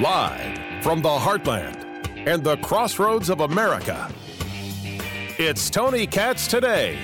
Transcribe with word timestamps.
Live 0.00 0.82
from 0.82 1.02
the 1.02 1.08
heartland 1.08 1.76
and 2.26 2.42
the 2.42 2.56
crossroads 2.56 3.30
of 3.30 3.38
America, 3.38 4.12
it's 5.38 5.70
Tony 5.70 6.08
Katz 6.08 6.48
today. 6.48 6.98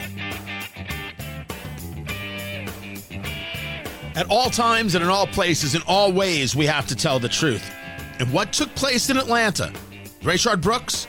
At 4.16 4.26
all 4.28 4.50
times 4.50 4.96
and 4.96 5.04
in 5.04 5.10
all 5.10 5.28
places, 5.28 5.76
in 5.76 5.82
all 5.86 6.12
ways, 6.12 6.56
we 6.56 6.66
have 6.66 6.88
to 6.88 6.96
tell 6.96 7.20
the 7.20 7.28
truth. 7.28 7.70
And 8.18 8.32
what 8.32 8.52
took 8.52 8.74
place 8.74 9.08
in 9.08 9.18
Atlanta, 9.18 9.72
Rayshard 10.22 10.60
Brooks, 10.60 11.06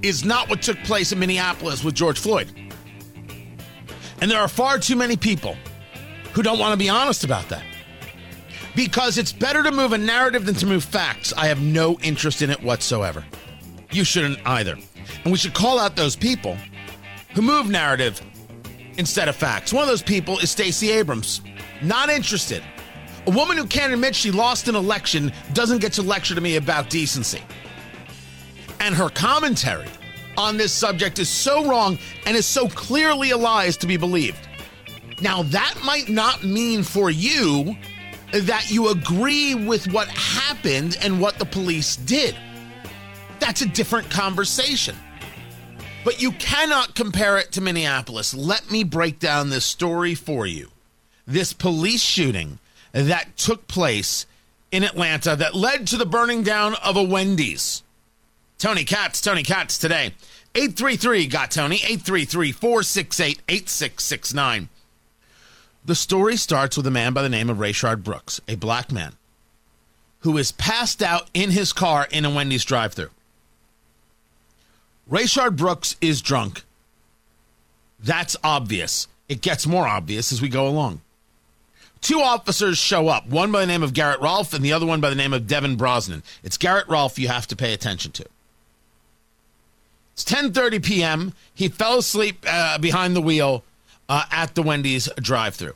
is 0.00 0.24
not 0.24 0.48
what 0.48 0.62
took 0.62 0.78
place 0.78 1.12
in 1.12 1.18
Minneapolis 1.18 1.84
with 1.84 1.94
George 1.94 2.18
Floyd. 2.18 2.50
And 4.22 4.30
there 4.30 4.40
are 4.40 4.48
far 4.48 4.78
too 4.78 4.96
many 4.96 5.16
people 5.16 5.56
who 6.32 6.42
don't 6.42 6.58
want 6.58 6.72
to 6.72 6.76
be 6.76 6.88
honest 6.88 7.24
about 7.24 7.48
that 7.48 7.62
because 8.74 9.18
it's 9.18 9.32
better 9.32 9.62
to 9.62 9.70
move 9.70 9.92
a 9.92 9.98
narrative 9.98 10.46
than 10.46 10.54
to 10.56 10.66
move 10.66 10.84
facts. 10.84 11.32
I 11.36 11.46
have 11.46 11.60
no 11.60 11.98
interest 12.00 12.42
in 12.42 12.50
it 12.50 12.62
whatsoever. 12.62 13.24
You 13.90 14.04
shouldn't 14.04 14.38
either. 14.46 14.76
And 15.24 15.32
we 15.32 15.38
should 15.38 15.54
call 15.54 15.78
out 15.78 15.96
those 15.96 16.16
people 16.16 16.56
who 17.34 17.42
move 17.42 17.68
narrative 17.68 18.20
instead 18.96 19.28
of 19.28 19.36
facts. 19.36 19.72
One 19.72 19.82
of 19.82 19.88
those 19.88 20.02
people 20.02 20.38
is 20.38 20.50
Stacey 20.50 20.90
Abrams. 20.90 21.42
Not 21.82 22.08
interested. 22.08 22.62
A 23.26 23.30
woman 23.30 23.56
who 23.56 23.66
can't 23.66 23.92
admit 23.92 24.14
she 24.14 24.30
lost 24.30 24.68
an 24.68 24.74
election 24.74 25.32
doesn't 25.52 25.78
get 25.78 25.92
to 25.94 26.02
lecture 26.02 26.34
to 26.34 26.40
me 26.40 26.56
about 26.56 26.90
decency. 26.90 27.42
And 28.80 28.94
her 28.94 29.08
commentary 29.10 29.86
on 30.36 30.56
this 30.56 30.72
subject 30.72 31.18
is 31.18 31.28
so 31.28 31.68
wrong 31.68 31.98
and 32.26 32.36
is 32.36 32.46
so 32.46 32.68
clearly 32.68 33.30
a 33.30 33.36
lie 33.36 33.66
as 33.66 33.76
to 33.78 33.86
be 33.86 33.96
believed. 33.96 34.48
Now, 35.22 35.44
that 35.44 35.76
might 35.84 36.08
not 36.08 36.42
mean 36.42 36.82
for 36.82 37.08
you 37.08 37.76
that 38.32 38.70
you 38.70 38.88
agree 38.88 39.54
with 39.54 39.92
what 39.92 40.08
happened 40.08 40.98
and 41.00 41.20
what 41.20 41.38
the 41.38 41.44
police 41.44 41.96
did. 41.96 42.36
That's 43.38 43.62
a 43.62 43.68
different 43.68 44.10
conversation. 44.10 44.96
But 46.04 46.20
you 46.20 46.32
cannot 46.32 46.96
compare 46.96 47.38
it 47.38 47.52
to 47.52 47.60
Minneapolis. 47.60 48.34
Let 48.34 48.70
me 48.70 48.82
break 48.82 49.20
down 49.20 49.50
this 49.50 49.64
story 49.64 50.16
for 50.16 50.44
you. 50.44 50.70
This 51.24 51.52
police 51.52 52.02
shooting 52.02 52.58
that 52.90 53.36
took 53.36 53.68
place 53.68 54.26
in 54.72 54.82
Atlanta 54.82 55.36
that 55.36 55.54
led 55.54 55.86
to 55.88 55.96
the 55.96 56.06
burning 56.06 56.42
down 56.42 56.74
of 56.82 56.96
a 56.96 57.02
Wendy's. 57.02 57.84
Tony 58.58 58.84
Katz, 58.84 59.20
Tony 59.20 59.44
Katz 59.44 59.78
today. 59.78 60.14
833 60.54 61.26
got 61.28 61.52
Tony, 61.52 61.76
833 61.76 62.52
468 62.52 63.42
8669. 63.48 64.68
The 65.84 65.94
story 65.96 66.36
starts 66.36 66.76
with 66.76 66.86
a 66.86 66.92
man 66.92 67.12
by 67.12 67.22
the 67.22 67.28
name 67.28 67.50
of 67.50 67.56
Rayshard 67.56 68.04
Brooks, 68.04 68.40
a 68.46 68.54
black 68.54 68.92
man, 68.92 69.14
who 70.20 70.38
is 70.38 70.52
passed 70.52 71.02
out 71.02 71.28
in 71.34 71.50
his 71.50 71.72
car 71.72 72.06
in 72.10 72.24
a 72.24 72.30
Wendy's 72.30 72.64
drive 72.64 72.94
thru. 72.94 73.08
Rayshard 75.10 75.56
Brooks 75.56 75.96
is 76.00 76.22
drunk. 76.22 76.62
That's 77.98 78.36
obvious. 78.44 79.08
It 79.28 79.40
gets 79.40 79.66
more 79.66 79.86
obvious 79.86 80.30
as 80.30 80.40
we 80.40 80.48
go 80.48 80.68
along. 80.68 81.00
Two 82.00 82.20
officers 82.20 82.78
show 82.78 83.08
up, 83.08 83.28
one 83.28 83.50
by 83.50 83.60
the 83.60 83.66
name 83.66 83.82
of 83.82 83.92
Garrett 83.92 84.20
Rolfe 84.20 84.54
and 84.54 84.64
the 84.64 84.72
other 84.72 84.86
one 84.86 85.00
by 85.00 85.08
the 85.08 85.16
name 85.16 85.32
of 85.32 85.46
Devin 85.46 85.76
Brosnan. 85.76 86.22
It's 86.42 86.58
Garrett 86.58 86.88
Rolfe 86.88 87.18
you 87.18 87.28
have 87.28 87.46
to 87.48 87.56
pay 87.56 87.72
attention 87.72 88.12
to. 88.12 88.24
It's 90.14 90.24
10:30 90.24 90.84
p.m. 90.84 91.32
He 91.54 91.68
fell 91.68 91.98
asleep 91.98 92.44
uh, 92.46 92.78
behind 92.78 93.16
the 93.16 93.22
wheel 93.22 93.64
uh, 94.12 94.26
at 94.30 94.54
the 94.54 94.62
Wendy's 94.62 95.08
drive-through. 95.16 95.72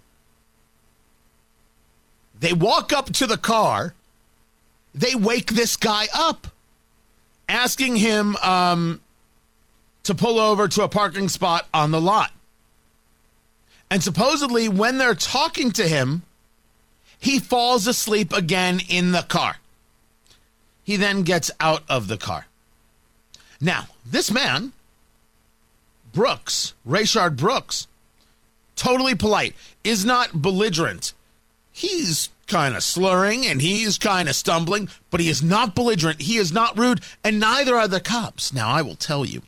They 2.38 2.52
walk 2.52 2.92
up 2.92 3.06
to 3.14 3.26
the 3.26 3.38
car. 3.38 3.94
They 4.94 5.14
wake 5.14 5.52
this 5.52 5.78
guy 5.78 6.08
up, 6.14 6.48
asking 7.48 7.96
him 7.96 8.36
um, 8.36 9.00
to 10.02 10.14
pull 10.14 10.38
over 10.38 10.68
to 10.68 10.82
a 10.82 10.88
parking 10.88 11.30
spot 11.30 11.66
on 11.72 11.92
the 11.92 12.00
lot. 12.00 12.30
And 13.90 14.02
supposedly, 14.02 14.68
when 14.68 14.98
they're 14.98 15.14
talking 15.14 15.70
to 15.70 15.88
him, 15.88 16.22
he 17.18 17.38
falls 17.38 17.86
asleep 17.86 18.34
again 18.34 18.80
in 18.86 19.12
the 19.12 19.22
car. 19.22 19.56
He 20.84 20.96
then 20.96 21.22
gets 21.22 21.50
out 21.58 21.84
of 21.88 22.08
the 22.08 22.18
car. 22.18 22.48
Now, 23.62 23.86
this 24.04 24.30
man, 24.30 24.72
Brooks, 26.12 26.74
Rayshard 26.86 27.36
Brooks, 27.36 27.86
totally 28.76 29.14
polite, 29.14 29.54
is 29.82 30.04
not 30.04 30.40
belligerent. 30.40 31.12
He's 31.72 32.30
kind 32.46 32.76
of 32.76 32.82
slurring 32.82 33.44
and 33.46 33.60
he's 33.60 33.98
kind 33.98 34.28
of 34.28 34.36
stumbling, 34.36 34.88
but 35.10 35.20
he 35.20 35.28
is 35.28 35.42
not 35.42 35.74
belligerent. 35.74 36.22
He 36.22 36.36
is 36.36 36.52
not 36.52 36.78
rude, 36.78 37.00
and 37.24 37.40
neither 37.40 37.74
are 37.74 37.88
the 37.88 38.00
cops. 38.00 38.52
Now, 38.52 38.68
I 38.68 38.82
will 38.82 38.94
tell 38.94 39.24
you, 39.24 39.42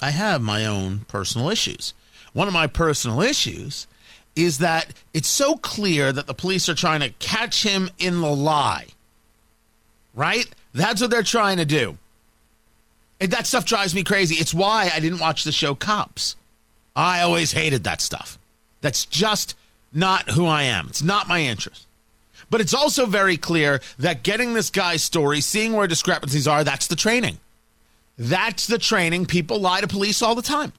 I 0.00 0.10
have 0.10 0.42
my 0.42 0.66
own 0.66 1.00
personal 1.08 1.48
issues. 1.48 1.94
One 2.32 2.48
of 2.48 2.54
my 2.54 2.66
personal 2.66 3.20
issues 3.20 3.86
is 4.34 4.58
that 4.58 4.92
it's 5.12 5.28
so 5.28 5.56
clear 5.56 6.12
that 6.12 6.26
the 6.26 6.34
police 6.34 6.68
are 6.68 6.74
trying 6.74 7.00
to 7.00 7.10
catch 7.18 7.62
him 7.62 7.90
in 7.98 8.20
the 8.20 8.34
lie. 8.34 8.86
Right? 10.14 10.46
That's 10.74 11.00
what 11.00 11.10
they're 11.10 11.22
trying 11.22 11.58
to 11.58 11.64
do. 11.64 11.98
And 13.20 13.30
that 13.30 13.46
stuff 13.46 13.64
drives 13.64 13.94
me 13.94 14.02
crazy. 14.02 14.34
It's 14.34 14.52
why 14.52 14.90
I 14.92 15.00
didn't 15.00 15.20
watch 15.20 15.44
the 15.44 15.52
show 15.52 15.74
Cops. 15.74 16.34
I 16.96 17.20
always 17.20 17.52
hated 17.52 17.84
that 17.84 18.00
stuff. 18.00 18.38
That's 18.82 19.06
just 19.06 19.56
not 19.92 20.30
who 20.30 20.44
I 20.44 20.64
am. 20.64 20.88
It's 20.88 21.02
not 21.02 21.28
my 21.28 21.40
interest. 21.40 21.86
But 22.50 22.60
it's 22.60 22.74
also 22.74 23.06
very 23.06 23.38
clear 23.38 23.80
that 23.98 24.22
getting 24.22 24.52
this 24.52 24.68
guy's 24.68 25.02
story, 25.02 25.40
seeing 25.40 25.72
where 25.72 25.86
discrepancies 25.86 26.46
are, 26.46 26.62
that's 26.62 26.86
the 26.86 26.96
training. 26.96 27.38
That's 28.18 28.66
the 28.66 28.76
training. 28.76 29.24
People 29.24 29.58
lie 29.58 29.80
to 29.80 29.88
police 29.88 30.20
all 30.20 30.34
the 30.34 30.42
time. 30.42 30.74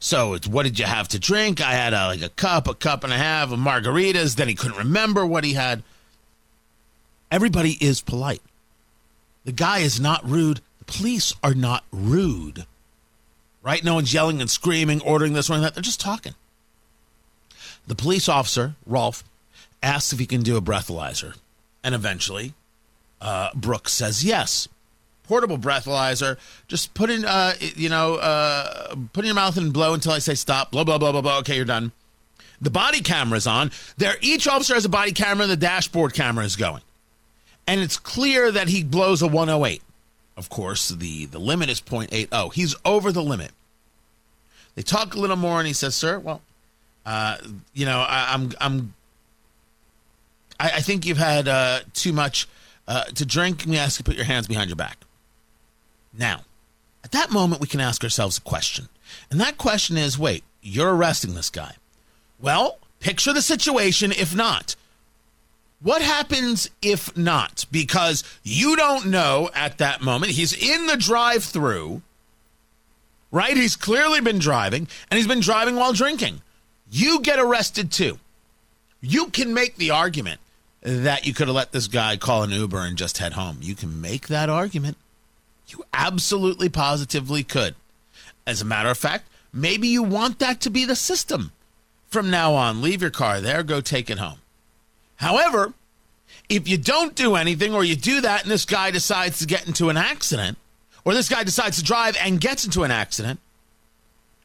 So 0.00 0.34
it's 0.34 0.48
what 0.48 0.64
did 0.64 0.78
you 0.78 0.86
have 0.86 1.08
to 1.08 1.18
drink? 1.18 1.60
I 1.60 1.72
had 1.72 1.92
a, 1.92 2.08
like 2.08 2.22
a 2.22 2.30
cup, 2.30 2.66
a 2.66 2.74
cup 2.74 3.04
and 3.04 3.12
a 3.12 3.16
half 3.16 3.52
of 3.52 3.58
margaritas. 3.58 4.34
Then 4.34 4.48
he 4.48 4.54
couldn't 4.54 4.78
remember 4.78 5.24
what 5.24 5.44
he 5.44 5.52
had. 5.52 5.82
Everybody 7.30 7.76
is 7.80 8.00
polite. 8.00 8.42
The 9.44 9.52
guy 9.52 9.78
is 9.80 10.00
not 10.00 10.28
rude. 10.28 10.60
The 10.80 10.84
police 10.86 11.34
are 11.44 11.54
not 11.54 11.84
rude. 11.92 12.66
Right? 13.62 13.84
No 13.84 13.94
one's 13.94 14.12
yelling 14.12 14.40
and 14.40 14.50
screaming, 14.50 15.00
ordering 15.02 15.34
this 15.34 15.50
or 15.50 15.60
that. 15.60 15.74
They're 15.74 15.82
just 15.82 16.00
talking. 16.00 16.34
The 17.90 17.96
police 17.96 18.28
officer, 18.28 18.76
Rolfe, 18.86 19.24
asks 19.82 20.12
if 20.12 20.20
he 20.20 20.26
can 20.26 20.44
do 20.44 20.56
a 20.56 20.60
breathalyzer. 20.60 21.36
And 21.82 21.92
eventually, 21.92 22.54
uh, 23.20 23.50
Brooks 23.52 23.92
says 23.92 24.22
yes. 24.22 24.68
Portable 25.24 25.58
breathalyzer. 25.58 26.38
Just 26.68 26.94
put 26.94 27.10
in, 27.10 27.24
uh, 27.24 27.54
you 27.58 27.88
know, 27.88 28.14
uh, 28.14 28.94
put 29.12 29.24
in 29.24 29.26
your 29.26 29.34
mouth 29.34 29.56
and 29.56 29.72
blow 29.72 29.92
until 29.92 30.12
I 30.12 30.20
say 30.20 30.36
stop. 30.36 30.70
Blah, 30.70 30.84
blah, 30.84 30.98
blah, 30.98 31.10
blah, 31.10 31.20
blah. 31.20 31.38
Okay, 31.38 31.56
you're 31.56 31.64
done. 31.64 31.90
The 32.60 32.70
body 32.70 33.00
camera's 33.00 33.48
on. 33.48 33.72
There, 33.96 34.14
each 34.20 34.46
officer 34.46 34.74
has 34.74 34.84
a 34.84 34.88
body 34.88 35.10
camera. 35.10 35.48
The 35.48 35.56
dashboard 35.56 36.14
camera 36.14 36.44
is 36.44 36.54
going. 36.54 36.82
And 37.66 37.80
it's 37.80 37.98
clear 37.98 38.52
that 38.52 38.68
he 38.68 38.84
blows 38.84 39.20
a 39.20 39.26
108. 39.26 39.82
Of 40.36 40.48
course, 40.48 40.90
the, 40.90 41.26
the 41.26 41.40
limit 41.40 41.68
is 41.68 41.80
0.80. 41.80 42.54
He's 42.54 42.76
over 42.84 43.10
the 43.10 43.20
limit. 43.20 43.50
They 44.76 44.82
talk 44.82 45.16
a 45.16 45.18
little 45.18 45.34
more, 45.34 45.58
and 45.58 45.66
he 45.66 45.72
says, 45.72 45.96
"Sir, 45.96 46.20
well, 46.20 46.40
uh, 47.06 47.38
you 47.74 47.86
know, 47.86 47.98
I, 48.00 48.34
am 48.34 48.42
I'm, 48.42 48.52
I'm 48.60 48.94
I, 50.58 50.70
I, 50.76 50.80
think 50.80 51.06
you've 51.06 51.18
had 51.18 51.48
uh, 51.48 51.80
too 51.94 52.12
much 52.12 52.48
uh, 52.86 53.04
to 53.04 53.24
drink. 53.24 53.64
We 53.66 53.78
ask 53.78 53.98
you 53.98 54.04
to 54.04 54.10
put 54.10 54.16
your 54.16 54.26
hands 54.26 54.46
behind 54.46 54.68
your 54.68 54.76
back. 54.76 54.98
Now, 56.16 56.42
at 57.02 57.12
that 57.12 57.30
moment, 57.30 57.60
we 57.60 57.66
can 57.66 57.80
ask 57.80 58.04
ourselves 58.04 58.38
a 58.38 58.42
question, 58.42 58.88
and 59.30 59.40
that 59.40 59.58
question 59.58 59.96
is: 59.96 60.18
Wait, 60.18 60.44
you're 60.60 60.94
arresting 60.94 61.34
this 61.34 61.50
guy? 61.50 61.76
Well, 62.40 62.78
picture 63.00 63.32
the 63.32 63.42
situation. 63.42 64.12
If 64.12 64.34
not, 64.34 64.76
what 65.80 66.02
happens 66.02 66.68
if 66.82 67.16
not? 67.16 67.64
Because 67.70 68.24
you 68.42 68.76
don't 68.76 69.06
know 69.06 69.50
at 69.54 69.78
that 69.78 70.02
moment. 70.02 70.32
He's 70.32 70.52
in 70.52 70.86
the 70.86 70.96
drive-through 70.96 72.02
right? 73.32 73.56
He's 73.56 73.76
clearly 73.76 74.20
been 74.20 74.40
driving, 74.40 74.88
and 75.08 75.16
he's 75.16 75.28
been 75.28 75.38
driving 75.38 75.76
while 75.76 75.92
drinking 75.92 76.42
you 76.90 77.20
get 77.20 77.38
arrested 77.38 77.90
too. 77.90 78.18
You 79.00 79.26
can 79.26 79.54
make 79.54 79.76
the 79.76 79.90
argument 79.90 80.40
that 80.82 81.26
you 81.26 81.34
could 81.34 81.48
have 81.48 81.56
let 81.56 81.72
this 81.72 81.86
guy 81.86 82.16
call 82.16 82.42
an 82.42 82.50
Uber 82.50 82.78
and 82.78 82.96
just 82.96 83.18
head 83.18 83.34
home. 83.34 83.58
You 83.60 83.74
can 83.74 84.00
make 84.00 84.28
that 84.28 84.48
argument. 84.48 84.96
You 85.68 85.84
absolutely 85.92 86.68
positively 86.68 87.42
could. 87.44 87.74
As 88.46 88.60
a 88.60 88.66
matter 88.66 88.88
of 88.88 88.98
fact, 88.98 89.26
maybe 89.52 89.88
you 89.88 90.02
want 90.02 90.38
that 90.38 90.60
to 90.62 90.70
be 90.70 90.84
the 90.84 90.96
system. 90.96 91.52
From 92.08 92.30
now 92.30 92.54
on, 92.54 92.82
leave 92.82 93.02
your 93.02 93.10
car 93.10 93.40
there, 93.40 93.62
go 93.62 93.80
take 93.80 94.10
it 94.10 94.18
home. 94.18 94.38
However, 95.16 95.74
if 96.48 96.66
you 96.66 96.76
don't 96.76 97.14
do 97.14 97.36
anything 97.36 97.72
or 97.72 97.84
you 97.84 97.94
do 97.94 98.20
that 98.22 98.42
and 98.42 98.50
this 98.50 98.64
guy 98.64 98.90
decides 98.90 99.38
to 99.38 99.46
get 99.46 99.66
into 99.66 99.90
an 99.90 99.96
accident, 99.96 100.58
or 101.04 101.14
this 101.14 101.28
guy 101.28 101.44
decides 101.44 101.76
to 101.78 101.84
drive 101.84 102.16
and 102.20 102.40
gets 102.40 102.64
into 102.64 102.82
an 102.82 102.90
accident, 102.90 103.38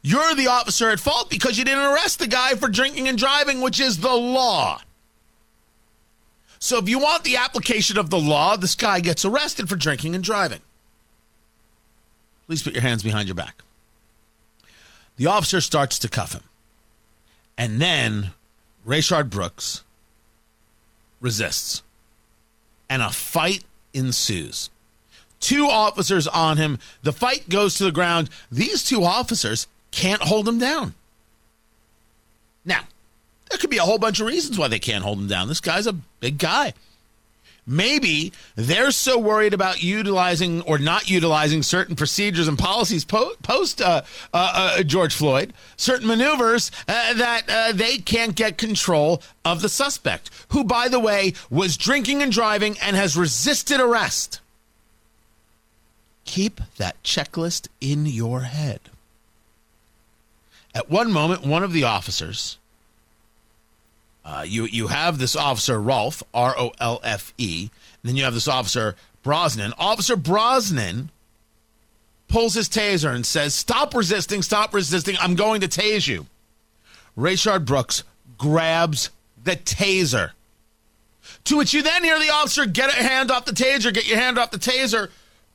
you're 0.06 0.36
the 0.36 0.46
officer 0.46 0.92
at 0.92 1.00
fault 1.00 1.32
because 1.32 1.58
you 1.58 1.66
didn't 1.66 1.84
arrest 1.84 2.20
the 2.20 2.28
guy 2.28 2.54
for 2.54 2.68
drinking 2.68 3.08
and 3.08 3.18
driving, 3.18 3.60
which 3.60 3.80
is 3.80 3.98
the 3.98 4.14
law. 4.14 4.80
So 6.60 6.78
if 6.78 6.88
you 6.88 7.00
want 7.00 7.24
the 7.24 7.38
application 7.38 7.98
of 7.98 8.12
the 8.12 8.20
law, 8.20 8.56
this 8.56 8.76
guy 8.76 9.00
gets 9.00 9.26
arrested 9.26 9.68
for 9.68 9.76
drinking 9.76 10.14
and 10.14 10.24
driving. 10.24 10.60
Please 12.46 12.62
put 12.62 12.74
your 12.74 12.84
hands 12.84 13.02
behind 13.02 13.28
your 13.28 13.34
back. 13.34 13.64
The 15.18 15.26
officer 15.26 15.60
starts 15.60 15.98
to 15.98 16.08
cuff 16.08 16.34
him. 16.34 16.44
And 17.58 17.82
then 17.82 18.30
Rayshard 18.86 19.32
Brooks 19.32 19.84
resists. 21.20 21.82
And 22.92 23.02
a 23.02 23.10
fight 23.10 23.64
ensues. 23.92 24.70
Two 25.40 25.66
officers 25.66 26.28
on 26.28 26.58
him. 26.58 26.78
The 27.02 27.12
fight 27.12 27.50
goes 27.50 27.74
to 27.80 27.86
the 27.86 27.92
ground. 27.92 28.30
These 28.52 28.84
two 28.84 29.04
officers 29.04 29.66
can't 29.96 30.22
hold 30.22 30.48
him 30.48 30.60
down. 30.60 30.94
Now, 32.66 32.82
there 33.50 33.58
could 33.58 33.70
be 33.70 33.78
a 33.78 33.84
whole 33.84 33.98
bunch 33.98 34.20
of 34.20 34.28
reasons 34.28 34.60
why 34.60 34.68
they 34.68 34.80
can't 34.80 35.04
hold 35.04 35.18
him 35.18 35.28
down. 35.28 35.48
This 35.48 35.62
guy's 35.62 35.88
a 35.88 35.94
big 35.94 36.38
guy. 36.38 36.74
Maybe 37.66 38.32
they're 38.56 38.92
so 38.92 39.18
worried 39.18 39.54
about 39.54 39.82
utilizing 39.82 40.62
or 40.64 40.78
not 40.78 41.10
utilizing 41.10 41.64
certain 41.64 41.96
procedures 41.96 42.48
and 42.48 42.60
policies 42.60 43.04
post 43.06 43.82
uh, 43.82 44.04
uh, 44.34 44.34
uh, 44.34 44.84
George 44.84 45.16
Floyd, 45.16 45.52
certain 45.76 46.08
maneuvers 46.08 46.70
uh, 46.88 47.14
that 47.16 47.44
uh, 47.50 47.72
they 47.72 47.98
can't 47.98 48.36
get 48.36 48.60
control 48.60 49.24
of 49.44 49.62
the 49.62 49.70
suspect, 49.70 50.30
who, 50.50 50.64
by 50.64 50.88
the 50.90 51.00
way, 51.00 51.34
was 51.50 51.78
drinking 51.78 52.22
and 52.22 52.32
driving 52.32 52.78
and 52.84 52.96
has 52.96 53.18
resisted 53.18 53.80
arrest. 53.80 54.42
Keep 56.26 56.62
that 56.78 57.02
checklist 57.02 57.68
in 57.82 58.06
your 58.06 58.42
head. 58.42 58.82
At 60.76 60.92
one 60.92 61.12
moment, 61.12 61.46
one 61.46 61.64
of 61.64 61.74
the 61.74 61.86
officers 61.86 62.58
uh, 64.26 64.44
you 64.46 64.66
you 64.66 64.88
have 64.88 65.20
this 65.20 65.36
officer 65.36 65.80
Rolfe 65.80 66.24
R 66.34 66.56
O 66.58 66.72
L 66.80 67.00
F 67.04 67.34
E, 67.38 67.70
then 68.04 68.16
you 68.16 68.24
have 68.24 68.34
this 68.34 68.48
officer 68.48 68.96
Brosnan. 69.24 69.74
Officer 69.78 70.16
Brosnan 70.16 71.10
pulls 72.28 72.56
his 72.56 72.68
taser 72.68 73.14
and 73.14 73.26
says, 73.26 73.54
"Stop 73.54 73.94
resisting! 73.94 74.42
Stop 74.42 74.74
resisting! 74.74 75.16
I'm 75.22 75.36
going 75.36 75.62
to 75.62 75.68
tase 75.68 76.08
you." 76.08 76.26
Rayshard 77.16 77.66
Brooks 77.66 78.04
grabs 78.38 79.12
the 79.42 79.56
taser. 79.56 80.32
To 81.46 81.58
which 81.58 81.74
you 81.74 81.84
then 81.84 82.04
hear 82.04 82.20
the 82.20 82.32
officer 82.32 82.66
get 82.66 82.90
a 82.90 83.04
hand 83.04 83.30
off 83.30 83.46
the 83.46 83.52
taser, 83.52 83.94
get 83.94 84.08
your 84.08 84.18
hand 84.18 84.40
off 84.40 84.52
the 84.52 84.58
taser. 84.58 85.10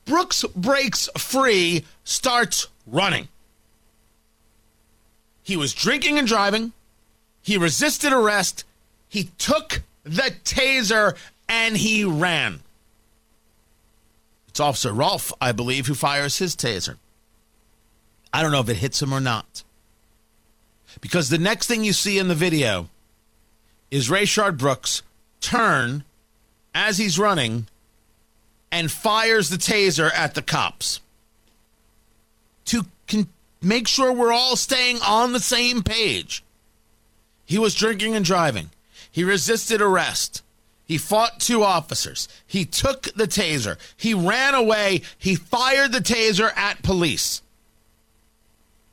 Brooks 0.05 0.45
breaks 0.55 1.09
free, 1.17 1.85
starts 2.05 2.67
running. 2.87 3.27
He 5.51 5.57
was 5.57 5.73
drinking 5.73 6.17
and 6.17 6.25
driving. 6.25 6.71
He 7.41 7.57
resisted 7.57 8.13
arrest. 8.13 8.63
He 9.09 9.31
took 9.37 9.81
the 10.05 10.33
taser 10.45 11.17
and 11.49 11.75
he 11.75 12.05
ran. 12.05 12.61
It's 14.47 14.61
Officer 14.61 14.93
Rolfe, 14.93 15.33
I 15.41 15.51
believe, 15.51 15.87
who 15.87 15.93
fires 15.93 16.37
his 16.37 16.55
taser. 16.55 16.95
I 18.33 18.41
don't 18.41 18.53
know 18.53 18.61
if 18.61 18.69
it 18.69 18.77
hits 18.77 19.01
him 19.01 19.11
or 19.11 19.19
not. 19.19 19.63
Because 21.01 21.27
the 21.27 21.37
next 21.37 21.67
thing 21.67 21.83
you 21.83 21.91
see 21.91 22.17
in 22.17 22.29
the 22.29 22.33
video 22.33 22.87
is 23.91 24.07
Rayshard 24.07 24.57
Brooks 24.57 25.03
turn 25.41 26.05
as 26.73 26.97
he's 26.97 27.19
running 27.19 27.67
and 28.71 28.89
fires 28.89 29.49
the 29.49 29.57
taser 29.57 30.13
at 30.13 30.33
the 30.33 30.41
cops 30.41 31.01
to 32.63 32.85
con- 33.09 33.27
make 33.61 33.87
sure 33.87 34.11
we're 34.11 34.33
all 34.33 34.55
staying 34.55 34.99
on 35.01 35.33
the 35.33 35.39
same 35.39 35.83
page. 35.83 36.43
He 37.45 37.57
was 37.57 37.75
drinking 37.75 38.15
and 38.15 38.25
driving. 38.25 38.69
He 39.11 39.23
resisted 39.23 39.81
arrest. 39.81 40.41
He 40.85 40.97
fought 40.97 41.39
two 41.39 41.63
officers. 41.63 42.27
He 42.45 42.65
took 42.65 43.03
the 43.13 43.27
taser. 43.27 43.77
He 43.95 44.13
ran 44.13 44.55
away. 44.55 45.01
He 45.17 45.35
fired 45.35 45.91
the 45.91 45.99
taser 45.99 46.55
at 46.57 46.81
police. 46.83 47.41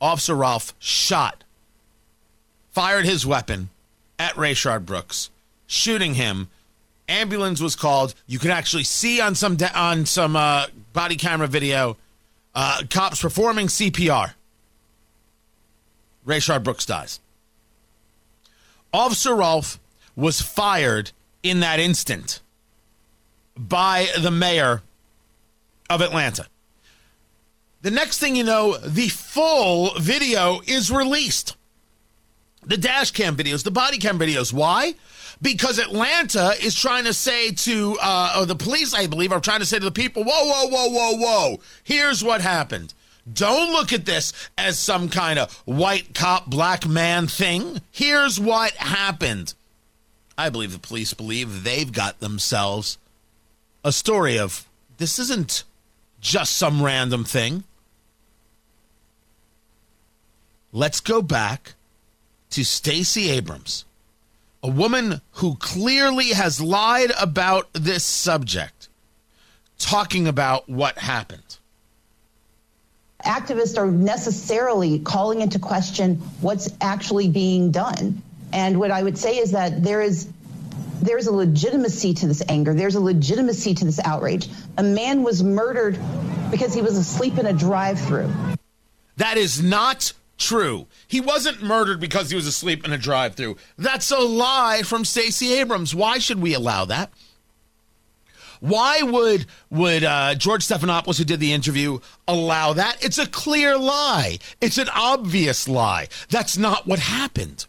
Officer 0.01 0.35
Ralph 0.35 0.73
shot, 0.79 1.43
fired 2.71 3.05
his 3.05 3.25
weapon 3.25 3.69
at 4.17 4.33
Rayshard 4.35 4.85
Brooks, 4.85 5.29
shooting 5.67 6.13
him. 6.13 6.47
Ambulance 7.09 7.59
was 7.59 7.75
called. 7.75 8.13
You 8.27 8.39
can 8.39 8.51
actually 8.51 8.83
see 8.83 9.19
on 9.19 9.35
some 9.35 9.55
de- 9.55 9.77
on 9.77 10.05
some 10.05 10.35
uh, 10.35 10.67
body 10.93 11.15
camera 11.15 11.47
video 11.47 11.97
uh, 12.55 12.83
cops 12.89 13.21
performing 13.21 13.67
CPR. 13.67 14.33
Rayshard 16.25 16.63
Brooks 16.63 16.85
dies. 16.85 17.19
Officer 18.93 19.35
Rolfe 19.35 19.79
was 20.15 20.41
fired 20.41 21.11
in 21.43 21.59
that 21.61 21.79
instant 21.79 22.41
by 23.55 24.07
the 24.19 24.31
mayor 24.31 24.81
of 25.89 26.01
Atlanta. 26.01 26.47
The 27.81 27.91
next 27.91 28.19
thing 28.19 28.35
you 28.35 28.43
know, 28.43 28.77
the 28.77 29.07
full 29.09 29.91
video 29.97 30.59
is 30.67 30.91
released. 30.91 31.55
The 32.65 32.77
dash 32.77 33.11
cam 33.11 33.37
videos, 33.37 33.63
the 33.63 33.71
body 33.71 33.97
cam 33.97 34.19
videos. 34.19 34.51
Why? 34.51 34.95
Because 35.41 35.79
Atlanta 35.79 36.51
is 36.61 36.75
trying 36.75 37.05
to 37.05 37.13
say 37.13 37.51
to, 37.51 37.97
uh, 38.01 38.35
or 38.39 38.45
the 38.45 38.55
police, 38.55 38.93
I 38.93 39.07
believe, 39.07 39.31
are 39.31 39.39
trying 39.39 39.61
to 39.61 39.65
say 39.65 39.79
to 39.79 39.85
the 39.85 39.91
people, 39.91 40.25
whoa, 40.25 40.45
whoa, 40.45 40.67
whoa, 40.67 40.89
whoa, 40.89 41.17
whoa. 41.17 41.59
Here's 41.83 42.21
what 42.21 42.41
happened. 42.41 42.93
Don't 43.33 43.71
look 43.71 43.91
at 43.91 44.05
this 44.05 44.33
as 44.57 44.79
some 44.79 45.09
kind 45.09 45.39
of 45.39 45.53
white 45.65 46.13
cop, 46.15 46.47
black 46.47 46.87
man 46.87 47.27
thing. 47.27 47.81
Here's 47.91 48.39
what 48.39 48.71
happened. 48.73 49.53
I 50.37 50.49
believe 50.49 50.71
the 50.71 50.79
police 50.79 51.13
believe 51.13 51.63
they've 51.63 51.91
got 51.91 52.19
themselves 52.19 52.97
a 53.83 53.91
story 53.91 54.37
of 54.37 54.67
this 54.97 55.19
isn't 55.19 55.63
just 56.19 56.55
some 56.55 56.83
random 56.83 57.23
thing. 57.23 57.63
Let's 60.71 60.99
go 60.99 61.21
back 61.21 61.73
to 62.51 62.63
Stacey 62.63 63.29
Abrams, 63.31 63.85
a 64.61 64.69
woman 64.69 65.21
who 65.33 65.55
clearly 65.55 66.29
has 66.29 66.61
lied 66.61 67.11
about 67.19 67.69
this 67.73 68.03
subject, 68.03 68.89
talking 69.77 70.27
about 70.27 70.69
what 70.69 70.99
happened 70.99 71.58
activists 73.25 73.77
are 73.77 73.89
necessarily 73.89 74.99
calling 74.99 75.41
into 75.41 75.59
question 75.59 76.15
what's 76.41 76.69
actually 76.81 77.29
being 77.29 77.71
done. 77.71 78.21
And 78.51 78.79
what 78.79 78.91
I 78.91 79.03
would 79.03 79.17
say 79.17 79.37
is 79.37 79.51
that 79.51 79.83
there 79.83 80.01
is 80.01 80.27
there's 81.01 81.27
a 81.27 81.31
legitimacy 81.31 82.13
to 82.15 82.27
this 82.27 82.41
anger. 82.49 82.73
There's 82.73 82.95
a 82.95 82.99
legitimacy 82.99 83.73
to 83.75 83.85
this 83.85 83.99
outrage. 84.03 84.49
A 84.77 84.83
man 84.83 85.23
was 85.23 85.41
murdered 85.41 85.97
because 86.51 86.73
he 86.73 86.81
was 86.81 86.97
asleep 86.97 87.37
in 87.37 87.45
a 87.45 87.53
drive-through. 87.53 88.29
That 89.15 89.37
is 89.37 89.61
not 89.61 90.11
true. 90.37 90.87
He 91.07 91.21
wasn't 91.21 91.63
murdered 91.63 91.99
because 91.99 92.29
he 92.29 92.35
was 92.35 92.47
asleep 92.47 92.85
in 92.85 92.91
a 92.91 92.97
drive-through. 92.97 93.57
That's 93.77 94.11
a 94.11 94.19
lie 94.19 94.81
from 94.83 95.05
Stacey 95.05 95.53
Abrams. 95.53 95.95
Why 95.95 96.17
should 96.17 96.41
we 96.41 96.53
allow 96.53 96.85
that? 96.85 97.11
Why 98.59 99.01
would 99.01 99.45
would 99.69 100.03
uh, 100.03 100.35
George 100.35 100.67
Stephanopoulos, 100.67 101.17
who 101.17 101.23
did 101.23 101.39
the 101.39 101.53
interview, 101.53 101.99
allow 102.27 102.73
that? 102.73 103.03
It's 103.03 103.17
a 103.17 103.27
clear 103.27 103.77
lie. 103.77 104.39
It's 104.59 104.77
an 104.77 104.89
obvious 104.93 105.67
lie. 105.67 106.09
That's 106.29 106.57
not 106.57 106.85
what 106.85 106.99
happened. 106.99 107.65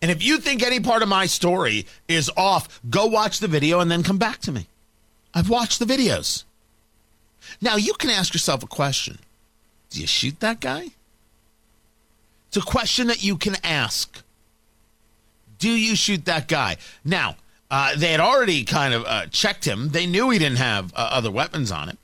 And 0.00 0.10
if 0.10 0.22
you 0.22 0.38
think 0.38 0.62
any 0.62 0.80
part 0.80 1.02
of 1.02 1.08
my 1.08 1.26
story 1.26 1.86
is 2.08 2.30
off, 2.36 2.80
go 2.88 3.06
watch 3.06 3.40
the 3.40 3.48
video 3.48 3.80
and 3.80 3.90
then 3.90 4.02
come 4.02 4.18
back 4.18 4.40
to 4.40 4.52
me. 4.52 4.68
I've 5.34 5.50
watched 5.50 5.78
the 5.78 5.84
videos. 5.84 6.44
Now 7.60 7.76
you 7.76 7.94
can 7.94 8.10
ask 8.10 8.32
yourself 8.32 8.62
a 8.62 8.66
question: 8.66 9.18
Do 9.90 10.00
you 10.00 10.06
shoot 10.06 10.40
that 10.40 10.60
guy? 10.60 10.88
It's 12.48 12.56
a 12.56 12.62
question 12.62 13.08
that 13.08 13.22
you 13.22 13.36
can 13.36 13.56
ask. 13.62 14.22
Do 15.58 15.70
you 15.70 15.96
shoot 15.96 16.24
that 16.26 16.48
guy? 16.48 16.76
Now, 17.04 17.36
uh, 17.70 17.96
they 17.96 18.12
had 18.12 18.20
already 18.20 18.64
kind 18.64 18.94
of 18.94 19.04
uh, 19.06 19.26
checked 19.26 19.64
him. 19.64 19.90
They 19.90 20.06
knew 20.06 20.30
he 20.30 20.38
didn't 20.38 20.58
have 20.58 20.92
uh, 20.94 21.08
other 21.12 21.30
weapons 21.30 21.72
on 21.72 21.88
him. 21.88 21.98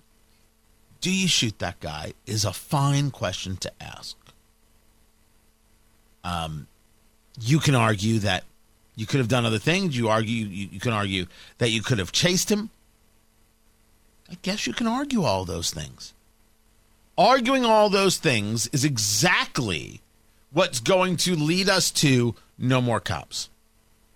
Do 1.00 1.12
you 1.12 1.28
shoot 1.28 1.58
that 1.58 1.80
guy? 1.80 2.12
Is 2.26 2.44
a 2.44 2.52
fine 2.52 3.10
question 3.10 3.56
to 3.58 3.72
ask. 3.80 4.16
Um, 6.24 6.68
you 7.40 7.58
can 7.58 7.74
argue 7.74 8.18
that 8.20 8.44
you 8.94 9.06
could 9.06 9.18
have 9.18 9.28
done 9.28 9.44
other 9.44 9.58
things. 9.58 9.96
You 9.96 10.08
argue 10.08 10.46
you, 10.46 10.68
you 10.72 10.80
can 10.80 10.92
argue 10.92 11.26
that 11.58 11.70
you 11.70 11.82
could 11.82 11.98
have 11.98 12.12
chased 12.12 12.50
him. 12.50 12.70
I 14.30 14.36
guess 14.42 14.66
you 14.66 14.72
can 14.72 14.86
argue 14.86 15.24
all 15.24 15.44
those 15.44 15.70
things. 15.70 16.14
Arguing 17.18 17.64
all 17.64 17.90
those 17.90 18.16
things 18.16 18.68
is 18.68 18.84
exactly 18.84 20.00
what's 20.52 20.80
going 20.80 21.16
to 21.18 21.34
lead 21.34 21.68
us 21.68 21.90
to 21.90 22.34
no 22.58 22.80
more 22.80 23.00
cops. 23.00 23.50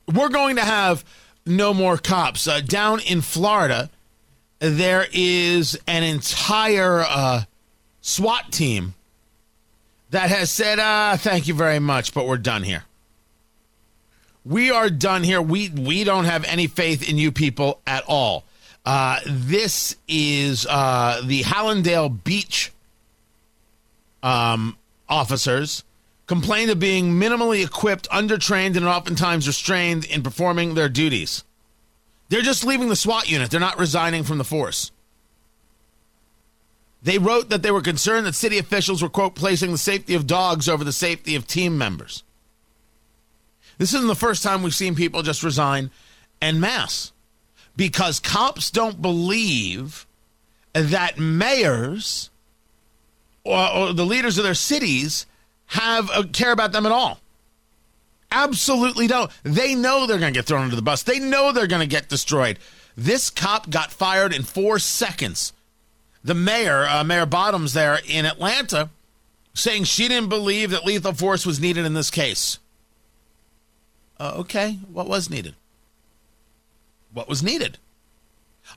We're 0.07 0.29
going 0.29 0.57
to 0.57 0.65
have 0.65 1.05
no 1.47 1.73
more 1.73 1.97
cops. 1.97 2.47
Uh, 2.47 2.61
down 2.61 3.01
in 3.01 3.21
Florida, 3.21 3.89
there 4.59 5.07
is 5.13 5.79
an 5.87 6.03
entire 6.03 7.01
uh, 7.01 7.43
SWAT 8.01 8.53
team 8.53 8.95
that 10.11 10.31
has 10.31 10.51
said, 10.51 10.79
uh, 10.79 11.17
thank 11.17 11.49
you 11.49 11.55
very 11.55 11.79
much, 11.79 12.13
but 12.13 12.27
we're 12.27 12.37
done 12.37 12.63
here. 12.63 12.85
We 14.45 14.71
are 14.71 14.89
done 14.89 15.25
here. 15.25 15.43
We 15.43 15.71
we 15.71 16.05
don't 16.05 16.25
have 16.25 16.45
any 16.45 16.69
faith 16.69 17.09
in 17.09 17.19
you 17.19 17.33
people 17.33 17.81
at 17.85 18.05
all. 18.07 18.45
Uh, 18.85 19.19
this 19.27 19.97
is 20.07 20.65
uh, 20.71 21.21
the 21.25 21.43
Hallandale 21.43 22.23
Beach 22.23 22.71
um, 24.23 24.79
officers 25.09 25.83
complained 26.27 26.71
of 26.71 26.79
being 26.79 27.13
minimally 27.13 27.65
equipped, 27.65 28.09
undertrained, 28.11 28.77
and 28.77 28.87
oftentimes 28.87 29.47
restrained 29.47 30.05
in 30.05 30.23
performing 30.23 30.75
their 30.75 30.89
duties. 30.89 31.45
They're 32.29 32.43
just 32.43 32.65
leaving 32.65 32.89
the 32.89 32.97
SWAT 32.97 33.31
unit. 33.31 33.51
They're 33.51 33.61
not 33.61 33.79
resigning 33.79 34.25
from 34.25 34.39
the 34.39 34.45
force. 34.45 34.91
They 37.03 37.19
wrote 37.19 37.51
that 37.51 37.63
they 37.63 37.71
were 37.71 37.83
concerned 37.83 38.27
that 38.27 38.35
city 38.35 38.59
officials 38.59 39.01
were, 39.01 39.09
quote, 39.09 39.37
placing 39.37 39.71
the 39.71 39.79
safety 39.79 40.15
of 40.15 40.27
dogs 40.27 40.69
over 40.69 40.83
the 40.83 40.93
safety 40.93 41.37
of 41.37 41.47
team 41.47 41.79
members. 41.79 42.25
This 43.79 43.95
isn't 43.95 44.09
the 44.09 44.17
first 44.17 44.43
time 44.43 44.63
we've 44.63 44.75
seen 44.75 44.95
people 44.95 45.23
just 45.23 45.45
resign 45.45 45.91
en 46.43 46.59
masse 46.59 47.13
because 47.77 48.19
cops 48.19 48.71
don't 48.71 49.01
believe 49.01 50.07
that 50.73 51.19
mayors 51.19 52.31
or, 53.45 53.71
or 53.71 53.93
the 53.93 54.07
leaders 54.07 54.39
of 54.39 54.45
their 54.45 54.55
cities 54.55 55.27
have 55.67 56.11
uh, 56.11 56.25
care 56.33 56.53
about 56.53 56.73
them 56.73 56.87
at 56.87 56.93
all. 56.93 57.21
Absolutely 58.31 59.07
don't. 59.07 59.31
They 59.43 59.75
know 59.75 60.07
they're 60.07 60.19
going 60.19 60.33
to 60.33 60.39
get 60.39 60.47
thrown 60.47 60.65
under 60.65 60.77
the 60.77 60.83
bus. 60.83 61.03
They 61.03 61.19
know 61.19 61.53
they're 61.53 61.67
going 61.67 61.81
to 61.81 61.87
get 61.87 62.09
destroyed. 62.09 62.59
This 62.97 63.31
cop 63.31 63.71
got 63.71 63.93
fired 63.93 64.35
in 64.35 64.43
four 64.43 64.79
seconds. 64.79 65.53
The 66.25 66.35
mayor, 66.35 66.87
uh, 66.87 67.05
Mayor 67.05 67.27
Bottoms, 67.27 67.73
there 67.73 67.99
in 68.09 68.25
Atlanta, 68.25 68.91
saying 69.55 69.85
she 69.85 70.09
didn't 70.09 70.29
believe 70.29 70.71
that 70.71 70.85
lethal 70.85 71.13
force 71.13 71.47
was 71.47 71.61
needed 71.61 71.87
in 71.87 71.95
this 71.95 72.11
case. 72.11 72.59
Uh, 74.19 74.33
okay, 74.39 74.79
what 74.91 75.07
was 75.07 75.31
needed? 75.31 75.55
What 77.13 77.29
was 77.29 77.43
needed? 77.43 77.79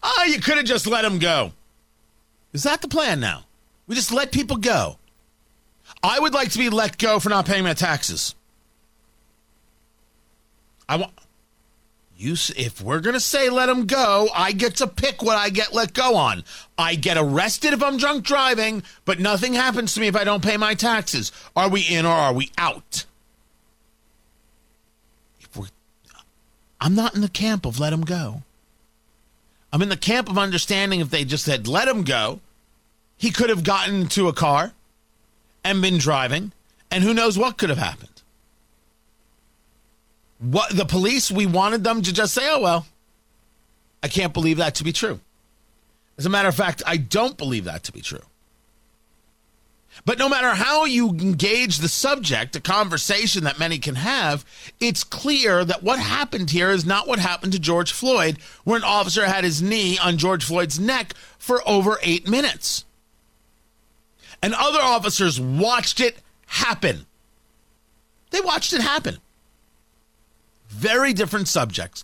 Ah, 0.04 0.14
oh, 0.20 0.24
you 0.26 0.40
could 0.40 0.58
have 0.58 0.66
just 0.66 0.86
let 0.86 1.06
him 1.06 1.18
go. 1.18 1.54
Is 2.54 2.64
that 2.64 2.82
the 2.82 2.88
plan 2.88 3.20
now? 3.20 3.46
We 3.88 3.96
just 3.96 4.12
let 4.12 4.32
people 4.32 4.58
go. 4.58 4.99
I 6.04 6.20
would 6.20 6.34
like 6.34 6.52
to 6.52 6.58
be 6.58 6.70
let 6.70 6.98
go 6.98 7.20
for 7.20 7.30
not 7.30 7.46
paying 7.46 7.64
my 7.64 7.74
taxes. 7.74 8.36
I 10.88 10.96
want 10.96 11.12
you. 12.18 12.34
If 12.58 12.82
we're 12.82 13.00
gonna 13.00 13.20
say 13.20 13.50
let 13.50 13.68
them 13.68 13.86
go, 13.86 14.28
I 14.34 14.52
get 14.52 14.76
to 14.78 14.88
pick 14.88 15.22
what 15.22 15.38
I 15.38 15.50
get 15.50 15.74
let 15.74 15.94
go 15.94 16.16
on. 16.16 16.44
I 16.78 16.96
get 16.96 17.18
arrested 17.18 17.74
if 17.74 17.84
I'm 17.84 17.98
drunk 17.98 18.24
driving, 18.24 18.84
but 19.06 19.20
nothing 19.20 19.54
happens 19.54 19.94
to 19.94 20.02
me 20.02 20.08
if 20.08 20.16
I 20.16 20.24
don't 20.24 20.44
pay 20.44 20.58
my 20.58 20.74
taxes. 20.74 21.32
Are 21.56 21.70
we 21.70 21.82
in 21.82 22.06
or 22.06 22.14
are 22.14 22.34
we 22.34 22.52
out? 22.58 23.06
I'm 26.82 26.96
not 26.96 27.14
in 27.14 27.22
the 27.22 27.30
camp 27.30 27.66
of 27.66 27.80
let 27.80 27.90
them 27.90 28.06
go. 28.06 28.44
I'm 29.72 29.82
in 29.82 29.90
the 29.90 29.98
camp 29.98 30.30
of 30.30 30.38
understanding 30.38 31.02
if 31.02 31.10
they 31.10 31.26
just 31.26 31.46
said 31.46 31.68
let 31.68 31.88
him 31.88 32.04
go, 32.04 32.40
he 33.18 33.32
could 33.32 33.50
have 33.50 33.64
gotten 33.64 33.96
into 34.02 34.28
a 34.28 34.34
car 34.34 34.72
and 35.64 35.82
been 35.82 35.98
driving, 35.98 36.52
and 36.92 37.04
who 37.04 37.14
knows 37.14 37.38
what 37.38 37.58
could 37.58 37.70
have 37.70 37.78
happened. 37.78 38.10
What 40.40 40.76
the 40.76 40.86
police, 40.86 41.30
we 41.32 41.46
wanted 41.46 41.84
them 41.84 42.02
to 42.02 42.14
just 42.14 42.34
say, 42.34 42.48
oh, 42.50 42.62
well, 42.62 42.86
I 44.02 44.08
can't 44.08 44.34
believe 44.34 44.58
that 44.58 44.76
to 44.76 44.84
be 44.84 44.94
true. 44.94 45.20
As 46.18 46.26
a 46.26 46.30
matter 46.30 46.48
of 46.48 46.56
fact, 46.56 46.82
I 46.86 46.98
don't 46.98 47.38
believe 47.38 47.66
that 47.66 47.84
to 47.84 47.92
be 47.92 48.02
true. 48.02 48.24
But 50.06 50.18
no 50.18 50.30
matter 50.30 50.52
how 50.52 50.86
you 50.86 51.10
engage 51.10 51.78
the 51.78 51.90
subject, 51.90 52.56
a 52.56 52.62
conversation 52.62 53.44
that 53.44 53.60
many 53.60 53.80
can 53.80 53.96
have, 53.96 54.46
it's 54.80 55.04
clear 55.04 55.66
that 55.66 55.84
what 55.84 56.00
happened 56.00 56.52
here 56.52 56.72
is 56.72 56.86
not 56.86 57.08
what 57.08 57.20
happened 57.20 57.52
to 57.54 57.60
George 57.60 57.92
Floyd, 57.92 58.38
where 58.64 58.78
an 58.78 58.84
officer 58.84 59.26
had 59.26 59.44
his 59.44 59.62
knee 59.62 59.98
on 59.98 60.18
George 60.18 60.46
Floyd's 60.46 60.80
neck 60.80 61.16
for 61.38 61.62
over 61.68 61.98
eight 62.02 62.30
minutes 62.30 62.86
and 64.42 64.54
other 64.54 64.80
officers 64.82 65.40
watched 65.40 66.00
it 66.00 66.18
happen. 66.48 67.06
They 68.32 68.42
watched 68.42 68.74
it 68.74 68.82
happen. 68.82 69.18
Very 70.68 71.14
different 71.14 71.48
subjects. 71.48 72.04